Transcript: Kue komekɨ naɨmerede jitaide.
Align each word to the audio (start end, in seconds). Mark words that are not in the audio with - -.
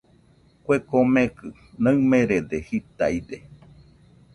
Kue 0.63 0.77
komekɨ 0.89 1.45
naɨmerede 1.83 2.57
jitaide. 2.67 3.37